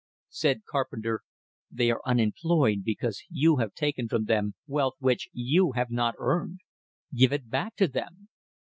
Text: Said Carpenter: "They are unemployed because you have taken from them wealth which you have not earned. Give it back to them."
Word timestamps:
Said 0.31 0.63
Carpenter: 0.65 1.21
"They 1.69 1.91
are 1.91 2.01
unemployed 2.07 2.79
because 2.83 3.21
you 3.29 3.57
have 3.57 3.75
taken 3.75 4.07
from 4.09 4.25
them 4.25 4.55
wealth 4.65 4.95
which 4.97 5.29
you 5.31 5.73
have 5.73 5.91
not 5.91 6.15
earned. 6.17 6.61
Give 7.13 7.31
it 7.31 7.51
back 7.51 7.75
to 7.75 7.87
them." 7.87 8.27